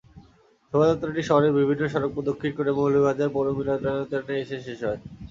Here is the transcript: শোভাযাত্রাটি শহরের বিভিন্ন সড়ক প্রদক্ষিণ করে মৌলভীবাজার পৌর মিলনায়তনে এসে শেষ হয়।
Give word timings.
শোভাযাত্রাটি 0.73 1.21
শহরের 1.25 1.57
বিভিন্ন 1.59 1.83
সড়ক 1.87 2.11
প্রদক্ষিণ 2.15 2.51
করে 2.57 2.71
মৌলভীবাজার 2.77 3.33
পৌর 3.35 3.45
মিলনায়তনে 3.57 4.33
এসে 4.43 4.57
শেষ 4.65 4.79
হয়। 4.83 4.99